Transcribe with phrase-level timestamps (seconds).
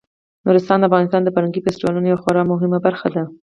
[0.45, 3.23] نورستان د افغانستان د فرهنګي فستیوالونو یوه خورا مهمه برخه ده.